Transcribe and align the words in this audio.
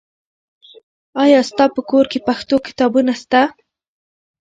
آیا 1.23 1.39
ستا 1.49 1.65
په 1.75 1.81
کور 1.89 2.05
کې 2.11 2.19
پښتو 2.27 2.55
کتابونه 2.67 3.13
سته؟ 3.21 3.41